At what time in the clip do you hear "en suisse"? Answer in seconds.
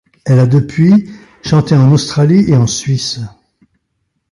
2.55-3.19